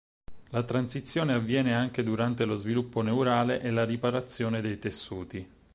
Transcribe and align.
La 0.49 0.63
transizione 0.63 1.33
avviene 1.33 1.75
anche 1.75 2.01
durante 2.01 2.45
lo 2.45 2.55
sviluppo 2.55 3.03
neurale 3.03 3.61
e 3.61 3.69
la 3.69 3.85
riparazione 3.85 4.59
dei 4.59 4.79
tessuti. 4.79 5.47